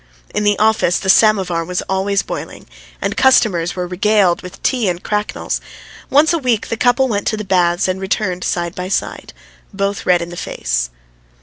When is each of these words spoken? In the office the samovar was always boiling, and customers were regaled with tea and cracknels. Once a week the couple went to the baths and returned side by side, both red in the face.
In 0.33 0.43
the 0.43 0.57
office 0.57 0.97
the 0.97 1.11
samovar 1.11 1.63
was 1.63 1.83
always 1.83 2.23
boiling, 2.23 2.65
and 3.03 3.15
customers 3.15 3.75
were 3.75 3.85
regaled 3.85 4.41
with 4.41 4.59
tea 4.63 4.87
and 4.89 5.03
cracknels. 5.03 5.61
Once 6.09 6.33
a 6.33 6.39
week 6.39 6.69
the 6.69 6.75
couple 6.75 7.07
went 7.07 7.27
to 7.27 7.37
the 7.37 7.43
baths 7.45 7.87
and 7.87 8.01
returned 8.01 8.43
side 8.43 8.73
by 8.73 8.87
side, 8.89 9.31
both 9.71 10.07
red 10.07 10.23
in 10.23 10.29
the 10.29 10.37
face. 10.37 10.89